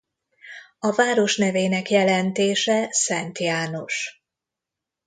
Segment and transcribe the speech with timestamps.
[0.79, 4.23] A város nevének jelentése ’Szent János’.